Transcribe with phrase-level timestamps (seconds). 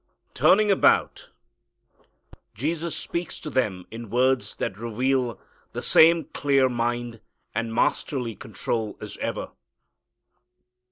[0.33, 1.29] Turning about,
[2.55, 5.39] Jesus speaks to them in words that reveal
[5.73, 7.21] the same clear mind
[7.53, 9.51] and masterly control as ever.